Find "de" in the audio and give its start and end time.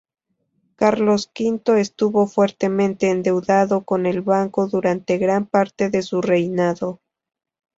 5.91-6.01